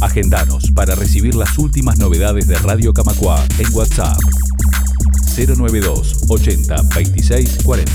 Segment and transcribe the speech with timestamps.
[0.00, 4.16] Agendanos para recibir las últimas novedades de Radio Camacua en WhatsApp
[5.36, 7.92] 092 80 26 40.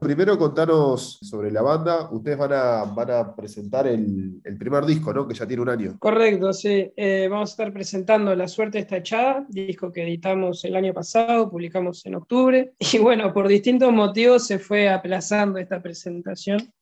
[0.00, 2.08] Primero contanos sobre la banda.
[2.12, 5.26] Ustedes van a, van a presentar el, el primer disco, ¿no?
[5.26, 5.96] Que ya tiene un año.
[5.98, 6.92] Correcto, sí.
[6.96, 11.50] Eh, vamos a estar presentando La Suerte está echada, disco que editamos el año pasado,
[11.50, 12.72] publicamos en octubre.
[12.92, 16.72] Y bueno, por distintos motivos se fue aplazando esta presentación.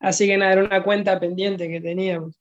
[0.00, 2.39] Así que nada, era una cuenta pendiente que teníamos.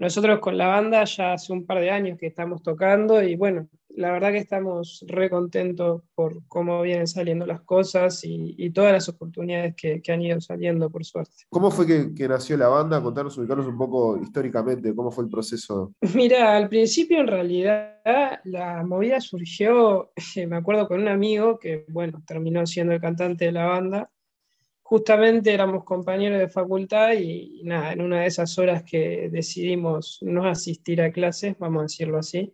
[0.00, 3.68] Nosotros con la banda ya hace un par de años que estamos tocando y bueno,
[3.90, 9.10] la verdad que estamos re contentos por cómo vienen saliendo las cosas y, todas las
[9.10, 11.44] oportunidades que, han ido saliendo, por suerte.
[11.50, 13.02] ¿Cómo fue que, nació la banda?
[13.02, 15.92] Contanos, ubicarnos un poco históricamente, ¿cómo fue el proceso?
[16.14, 17.98] Mira, al principio en realidad
[18.44, 20.12] la movida surgió,
[20.48, 24.10] me acuerdo con un amigo que, bueno, terminó siendo el cantante de la banda
[24.90, 30.48] justamente éramos compañeros de facultad y, nada, en una de esas horas que decidimos no
[30.48, 32.52] asistir a clases, vamos a decirlo así,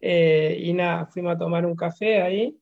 [0.00, 2.56] eh, y nada, fuimos a tomar un café ahí.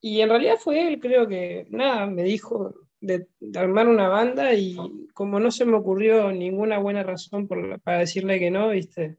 [0.00, 4.76] Y en realidad fue él, creo que, nada, me dijo de, armar una banda y
[5.12, 9.18] como no se me ocurrió ninguna buena razón para decirle que no, viste,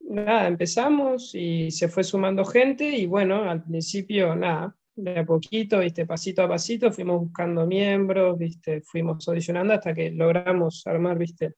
[0.00, 5.80] nada, empezamos y se fue sumando gente y bueno, al principio, nada, de a poquito,
[5.80, 6.06] ¿viste?
[6.06, 8.80] pasito a pasito, fuimos buscando miembros, ¿viste?
[8.80, 11.54] fuimos audicionando hasta que logramos armar ¿viste?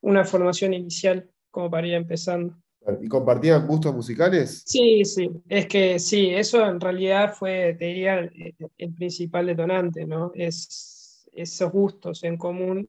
[0.00, 2.56] una formación inicial como para ir empezando.
[3.02, 4.62] ¿Y compartían gustos musicales?
[4.64, 10.32] Sí, sí, es que sí, eso en realidad fue, te diría, el, principal detonante, ¿no?
[10.34, 12.88] Es esos gustos en común,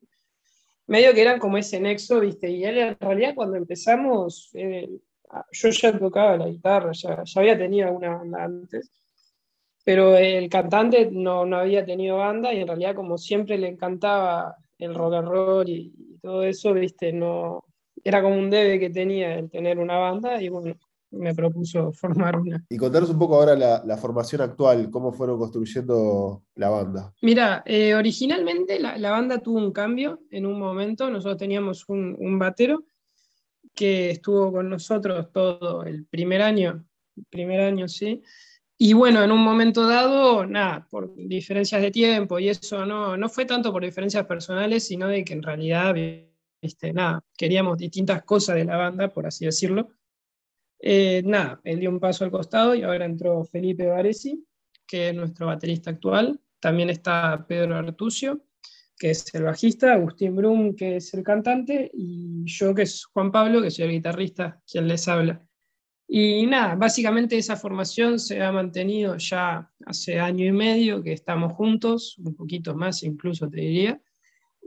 [0.87, 2.49] medio que eran como ese nexo, ¿viste?
[2.49, 4.89] Y él en realidad cuando empezamos, eh,
[5.51, 8.91] yo ya tocaba la guitarra, ya, ya había tenido una banda antes,
[9.83, 14.55] pero el cantante no, no, había tenido banda y en realidad como siempre le encantaba
[14.77, 17.65] el rock and roll y, todo eso, viste, no,
[18.03, 20.75] era como un debe que tenía el tener una banda y bueno,
[21.09, 22.63] me propuso formar una.
[22.69, 27.13] Y contaros un poco ahora la, la formación actual, cómo fueron construyendo la banda.
[27.23, 32.15] Mira, eh, originalmente la, la, banda tuvo un cambio en un momento, nosotros teníamos un,
[32.19, 32.85] un batero
[33.73, 36.85] que estuvo con nosotros todo el primer año,
[37.29, 38.21] primer año sí,
[38.83, 43.29] y bueno, en un momento dado, nada, por diferencias de tiempo y eso no, no
[43.29, 45.93] fue tanto por diferencias personales, sino de que en realidad,
[46.59, 49.89] este, nada, queríamos distintas cosas de la banda, por así decirlo.
[50.79, 54.43] Eh, nada, él dio un paso al costado y ahora entró Felipe Varesi,
[54.87, 56.39] que es nuestro baterista actual.
[56.59, 58.41] También está Pedro Artucio,
[58.97, 63.31] que es el bajista, Agustín Brum, que es el cantante, y yo, que es Juan
[63.31, 65.47] Pablo, que soy el guitarrista, quien les habla.
[66.13, 71.53] Y nada, básicamente esa formación se ha mantenido ya hace año y medio que estamos
[71.53, 74.01] juntos, un poquito más incluso te diría.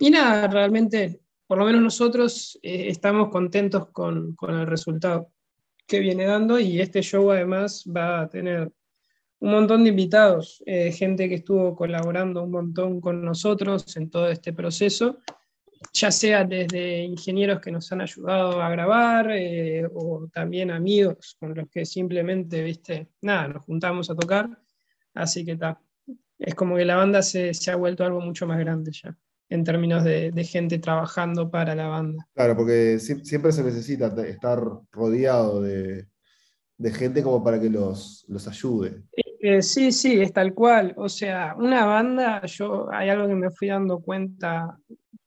[0.00, 5.32] Y nada, realmente, por lo menos nosotros eh, estamos contentos con, con, el resultado
[5.86, 8.72] que viene dando y este show además va a tener
[9.40, 14.30] un montón de invitados, eh, gente que estuvo colaborando un montón con nosotros en todo
[14.30, 15.18] este proceso
[15.92, 21.54] ya sea desde ingenieros que nos han ayudado a grabar eh, o también amigos con
[21.54, 24.48] los que simplemente, viste, nada, nos juntamos a tocar.
[25.14, 25.80] Así que está.
[26.38, 29.16] Es como que la banda se, se, ha vuelto algo mucho más grande ya,
[29.48, 32.26] en términos de, de, gente trabajando para la banda.
[32.34, 36.08] Claro, porque siempre se necesita estar rodeado de,
[36.76, 39.02] de gente como para que los, los ayude.
[39.46, 40.94] Eh, sí, sí, es tal cual.
[40.96, 44.78] O sea, una banda, yo hay algo que me fui dando cuenta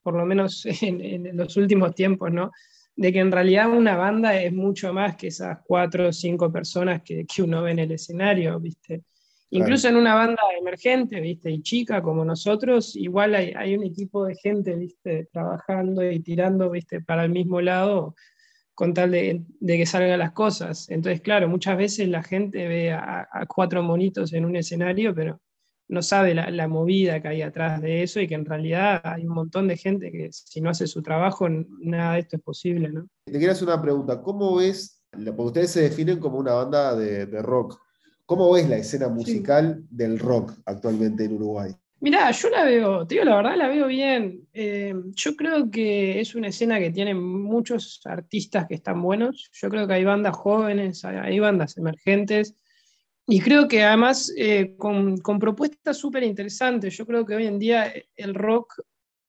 [0.08, 2.50] por lo menos en, los últimos tiempos, ¿no?
[2.96, 7.02] De que en realidad una banda es mucho más que esas cuatro o cinco personas
[7.02, 9.02] que, que uno ve en el escenario, ¿viste?
[9.50, 11.50] Incluso en una banda emergente, ¿viste?
[11.50, 15.28] Y chica como nosotros, igual hay, hay, un equipo de gente, ¿viste?
[15.30, 17.02] Trabajando y tirando, ¿viste?
[17.02, 18.14] Para el mismo lado
[18.74, 20.88] con tal de, de que salgan las cosas.
[20.88, 25.38] Entonces, claro, muchas veces la gente ve a, a cuatro monitos en un escenario, pero
[25.88, 29.34] no sabe la, movida que hay atrás de eso y que en realidad hay un
[29.34, 32.90] montón de gente que si no hace su trabajo, nada de esto es posible.
[32.90, 33.08] ¿no?
[33.24, 34.22] Te quiero hacer una pregunta.
[34.22, 37.80] ¿Cómo ves, porque ustedes se definen como una banda de, rock,
[38.26, 41.72] ¿cómo ves la escena musical del rock actualmente en Uruguay?
[42.00, 44.46] Mirá, yo la veo, te digo la verdad, la veo bien.
[44.52, 49.50] Eh, yo creo que es una escena que tiene muchos artistas que están buenos.
[49.52, 52.54] Yo creo que hay bandas jóvenes, hay bandas emergentes
[53.30, 57.58] y creo que además eh, con, con, propuestas súper interesantes, yo creo que hoy en
[57.58, 58.80] día el rock,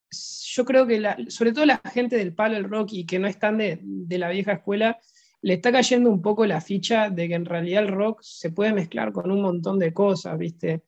[0.10, 3.28] yo creo que la, sobre todo la gente del palo del rock y que no
[3.28, 4.98] están de, de, la vieja escuela,
[5.42, 8.72] le está cayendo un poco la ficha de que en realidad el rock se puede
[8.72, 10.84] mezclar con un montón de cosas, ¿viste?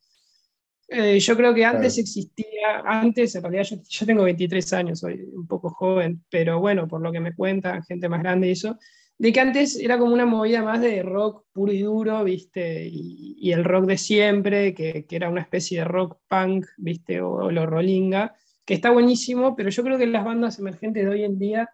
[0.88, 5.22] Eh, yo creo que antes existía, antes, en realidad yo, yo, tengo 23 años, soy
[5.34, 8.78] un poco joven, pero bueno, por lo que me cuentan, gente más grande y eso,
[9.22, 12.90] de que antes era como una movida más de rock puro y duro, ¿viste?
[12.92, 17.22] Y, el rock de siempre, que, era una especie de rock punk, ¿viste?
[17.22, 18.34] O, o, lo rolinga,
[18.66, 21.70] que está buenísimo, pero yo creo que las bandas emergentes de hoy en día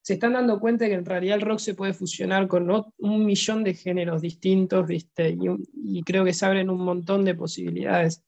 [0.00, 2.68] se están dando cuenta de que en realidad el rock se puede fusionar con
[2.98, 5.36] un millón de géneros distintos, ¿viste?
[5.74, 8.24] Y, creo que se abren un montón de posibilidades.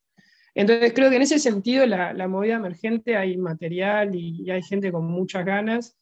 [0.54, 5.06] Entonces creo que en ese sentido la, movida emergente hay material y, hay gente con
[5.06, 5.96] muchas ganas.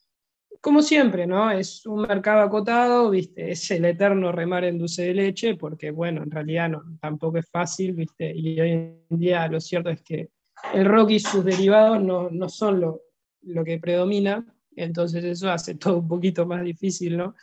[0.60, 1.50] Como siempre, ¿no?
[1.50, 3.50] Es un mercado acotado, ¿viste?
[3.50, 7.49] Es el eterno remar en dulce de leche, porque bueno, en realidad no, tampoco es
[7.50, 8.32] fácil, ¿viste?
[8.34, 10.31] Y hoy en día lo cierto es que
[10.72, 13.00] el rock y sus derivados no, no son lo,
[13.43, 14.46] lo que predomina,
[14.76, 17.34] entonces eso hace todo un poquito más difícil, ¿no?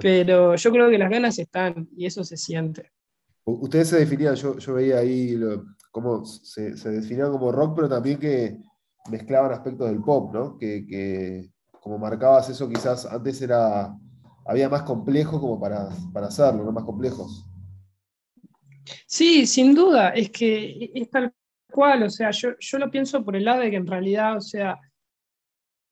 [0.00, 2.90] Pero yo creo que las ganas están y eso se siente.
[3.44, 5.38] Ustedes se definían, yo, veía ahí
[5.92, 8.58] cómo se, se, definían como rock, pero también que
[9.08, 10.58] mezclaban aspectos del pop, ¿no?
[10.58, 11.48] Que,
[11.86, 13.96] como marcabas eso, quizás antes era,
[14.44, 16.72] había más complejos como para, para hacerlo, ¿no?
[16.72, 17.48] Más complejos.
[19.06, 21.32] Sí, sin duda, es que es tal
[21.70, 24.40] cual, o sea, yo, yo lo pienso por el lado de que en realidad, o
[24.40, 24.80] sea,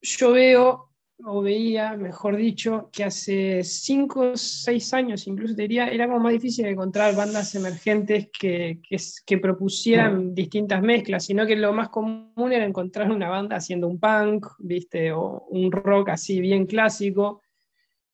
[0.03, 0.91] yo veo,
[1.23, 6.33] o veía, mejor dicho, que hace 5 o 6 años, incluso diría, era como más
[6.33, 8.81] difícil encontrar bandas emergentes que,
[9.25, 14.01] que, propusieran distintas mezclas, sino que lo más común era encontrar una banda haciendo un
[14.01, 15.13] punk, ¿viste?
[15.13, 17.43] O un rock así bien clásico.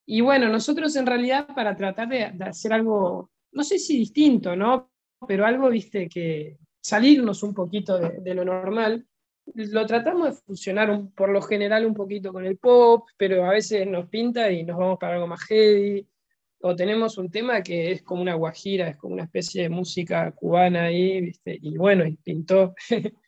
[0.05, 4.91] Y bueno, nosotros en realidad para tratar de, hacer algo, no sé si distinto, ¿no?
[5.27, 9.07] Pero algo, viste, que salirnos un poquito de lo normal,
[9.55, 13.87] lo tratamos de fusionar por lo general un poquito con el pop, pero a veces
[13.87, 16.07] nos pinta y nos vamos para algo más heavy.
[16.63, 20.31] O tenemos un tema que es como una guajira, es como una especie de música
[20.33, 21.59] cubana ahí, ¿viste?
[21.61, 22.75] Y bueno, y pintó.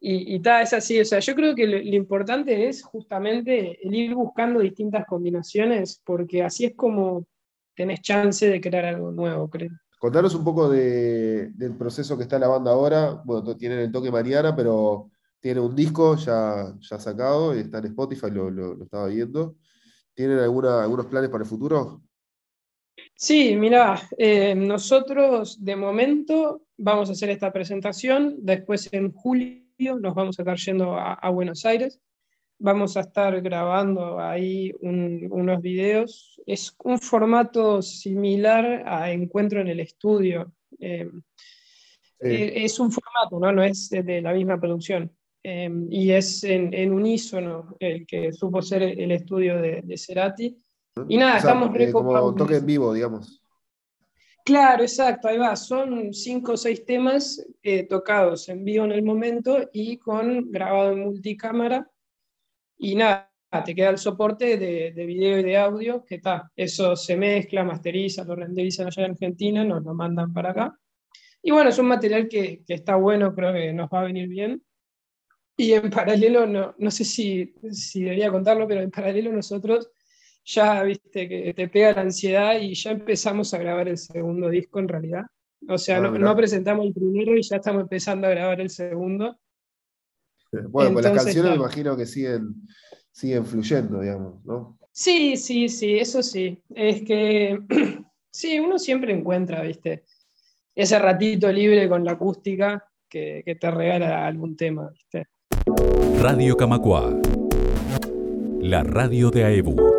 [0.00, 1.00] y, y es así.
[1.00, 6.42] O sea, yo creo que lo, importante es justamente el ir buscando distintas combinaciones, porque
[6.44, 7.26] así es como
[7.74, 9.70] tenés chance de crear algo nuevo, creo.
[9.98, 13.20] Contanos un poco del proceso que está la banda ahora.
[13.24, 18.30] Bueno, tienen el toque mañana, pero tiene un disco ya, ya sacado, está en Spotify,
[18.30, 19.56] lo, lo, estaba viendo.
[20.14, 22.02] ¿Tienen alguna, algunos planes para el futuro?
[23.14, 29.64] Sí, mira, eh, nosotros de momento vamos a hacer esta presentación, después en julio
[30.00, 32.00] nos vamos a estar yendo a, Buenos Aires,
[32.58, 39.80] vamos a estar grabando ahí unos videos, es un formato similar a Encuentro en el
[39.80, 41.08] Estudio, eh,
[42.20, 43.52] eh, es un formato, ¿no?
[43.52, 45.12] no es de la misma producción.
[45.42, 50.56] Em, y es en, en, unísono el que supo ser el estudio de, de Cerati.
[51.08, 53.40] Y nada, estamos eh, Como toque en vivo, digamos.
[54.44, 55.54] Claro, exacto, ahí va.
[55.54, 60.92] Son cinco o seis temas eh, tocados en vivo en el momento y con grabado
[60.92, 61.88] en multicámara.
[62.76, 63.30] Y nada,
[63.64, 67.62] te queda el soporte de, de video y de audio, que está, eso se mezcla,
[67.62, 70.78] masteriza, lo renderizan allá en Argentina, nos lo mandan para acá.
[71.42, 74.28] Y bueno, es un material que, que está bueno, creo que nos va a venir
[74.28, 74.62] bien.
[75.60, 79.90] Y en paralelo, no, no sé si, si debería contarlo, pero en paralelo nosotros
[80.44, 84.78] ya, viste, que te pega la ansiedad y ya empezamos a grabar el segundo disco
[84.78, 85.24] en realidad.
[85.68, 89.36] O sea, ah, no, presentamos el primero y ya estamos empezando a grabar el segundo.
[90.52, 92.54] Bueno, pues las canciones me imagino que siguen,
[93.10, 94.78] siguen fluyendo, digamos, ¿no?
[94.92, 96.62] Sí, sí, sí, eso sí.
[96.72, 97.58] Es que
[98.30, 100.04] sí, uno siempre encuentra, viste,
[100.72, 105.26] ese ratito libre con la acústica que, que te regala algún tema, viste.
[106.20, 107.14] Radio Camacua,
[108.60, 109.97] la radio de AEBU.